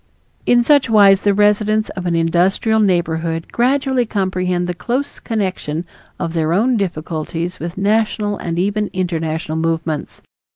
[0.47, 5.85] In such wise the residents of an industrial neighborhood gradually comprehend the close connection
[6.17, 10.23] of their own difficulties with national and even international movements.